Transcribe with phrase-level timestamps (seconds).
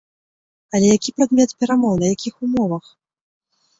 [0.77, 2.85] Але які прадмет перамоў, на якіх умовах?